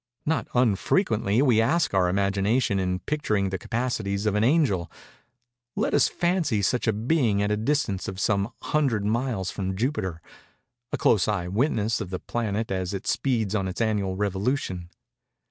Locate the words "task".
1.59-1.93